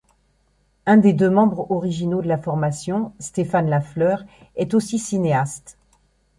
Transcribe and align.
Un 0.87 0.97
des 0.97 1.13
deux 1.13 1.29
membres 1.29 1.69
originaux 1.69 2.23
de 2.23 2.27
la 2.27 2.39
formation, 2.39 3.13
Stéphane 3.19 3.69
Lafleur, 3.69 4.23
est 4.55 4.73
aussi 4.73 4.97
cinéaste. 4.97 5.77